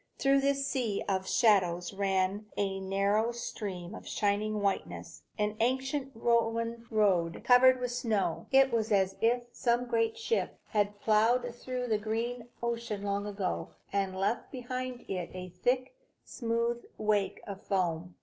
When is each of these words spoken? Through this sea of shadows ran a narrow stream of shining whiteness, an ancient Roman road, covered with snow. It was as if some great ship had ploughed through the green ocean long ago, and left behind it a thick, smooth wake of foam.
Through 0.17 0.39
this 0.41 0.65
sea 0.65 1.03
of 1.07 1.29
shadows 1.29 1.93
ran 1.93 2.47
a 2.57 2.79
narrow 2.79 3.31
stream 3.31 3.93
of 3.93 4.07
shining 4.07 4.59
whiteness, 4.59 5.21
an 5.37 5.55
ancient 5.59 6.11
Roman 6.15 6.87
road, 6.89 7.43
covered 7.43 7.79
with 7.79 7.91
snow. 7.91 8.47
It 8.51 8.73
was 8.73 8.91
as 8.91 9.15
if 9.21 9.43
some 9.51 9.85
great 9.85 10.17
ship 10.17 10.57
had 10.69 10.99
ploughed 11.01 11.53
through 11.53 11.85
the 11.85 11.99
green 11.99 12.47
ocean 12.63 13.03
long 13.03 13.27
ago, 13.27 13.75
and 13.93 14.17
left 14.17 14.51
behind 14.51 15.05
it 15.07 15.29
a 15.35 15.49
thick, 15.61 15.93
smooth 16.25 16.83
wake 16.97 17.39
of 17.45 17.61
foam. 17.61 18.15